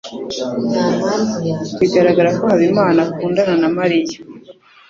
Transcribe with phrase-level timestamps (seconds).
[1.79, 4.17] Biragaragara ko Habimana akundana na Mariya.